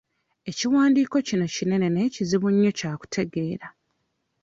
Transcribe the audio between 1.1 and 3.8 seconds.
kino kinene naye kizibu nnyo kya kutegeera.